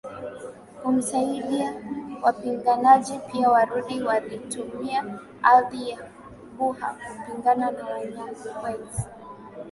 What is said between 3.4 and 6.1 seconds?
warundi walitumia ardhi ya